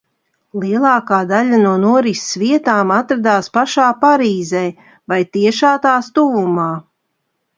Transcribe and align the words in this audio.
Lielākā 0.61 1.17
daļa 1.31 1.59
no 1.65 1.73
norises 1.81 2.39
vietām 2.43 2.93
atradās 2.95 3.51
pašā 3.57 3.91
Parīzē 4.05 4.65
vai 5.13 5.19
tiešā 5.37 5.77
tās 5.87 6.13
tuvumā. 6.19 6.69